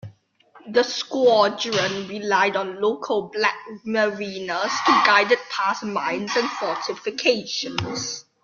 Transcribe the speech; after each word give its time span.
The 0.67 0.81
squadron 0.81 2.07
relied 2.07 2.55
on 2.55 2.81
local 2.81 3.29
black 3.31 3.55
mariners 3.85 4.71
to 4.87 4.91
guide 5.05 5.31
it 5.31 5.37
past 5.51 5.83
mines 5.83 6.35
and 6.35 6.49
fortifications. 6.49 8.25